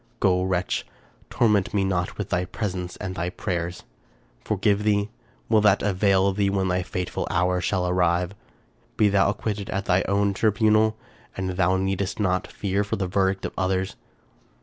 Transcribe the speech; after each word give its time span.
Go, 0.19 0.41
wretch! 0.41 0.83
torment 1.29 1.75
me 1.75 1.83
not 1.83 2.17
with 2.17 2.29
thy 2.31 2.45
presence 2.45 2.95
and 2.95 3.13
thy 3.13 3.29
prayers.— 3.29 3.83
Forgive 4.43 4.81
thee? 4.81 5.11
Will 5.47 5.61
that 5.61 5.83
avail 5.83 6.33
thee 6.33 6.49
when 6.49 6.69
thy 6.69 6.81
fateful 6.81 7.27
hour 7.29 7.61
shall 7.61 7.87
arrive? 7.87 8.33
Be 8.97 9.09
thou 9.09 9.29
acquitted 9.29 9.69
at 9.69 9.85
thy 9.85 10.01
own 10.07 10.33
tribunal, 10.33 10.97
and 11.37 11.51
thou 11.51 11.77
needest 11.77 12.19
not 12.19 12.47
fear 12.47 12.81
the 12.83 13.05
verdict 13.05 13.45
of 13.45 13.53
others. 13.55 13.95